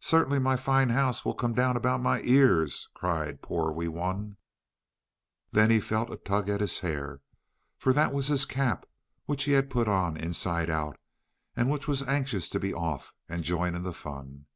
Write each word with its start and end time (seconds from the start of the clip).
"Certainly 0.00 0.38
my 0.38 0.56
fine 0.56 0.88
house 0.88 1.26
will 1.26 1.34
come 1.34 1.52
down 1.52 1.76
about 1.76 2.00
my 2.00 2.22
ears," 2.22 2.88
cried 2.94 3.42
poor 3.42 3.70
Wee 3.70 3.86
Wun. 3.86 4.38
Then 5.52 5.68
he 5.68 5.78
felt 5.78 6.08
a 6.08 6.16
tug 6.16 6.48
at 6.48 6.62
his 6.62 6.78
hair, 6.78 7.20
and 7.84 7.94
that 7.94 8.14
was 8.14 8.28
his 8.28 8.46
cap, 8.46 8.86
which 9.26 9.44
he 9.44 9.52
had 9.52 9.68
put 9.68 9.86
on 9.86 10.16
inside 10.16 10.70
out, 10.70 10.96
and 11.54 11.68
which 11.68 11.86
was 11.86 12.00
anxious 12.04 12.48
to 12.48 12.58
be 12.58 12.72
off 12.72 13.12
and 13.28 13.42
join 13.44 13.74
in 13.74 13.82
the 13.82 13.92
fun. 13.92 14.46